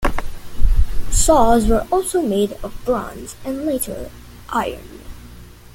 [1.11, 4.09] Saws were also made of bronze and later
[4.49, 4.99] iron.